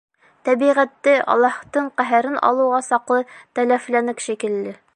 [0.47, 3.21] Тәбиғәтте Аллаһтың ҡәһәрен алыуға саҡлы
[3.61, 4.75] тәләфләнек шикелле.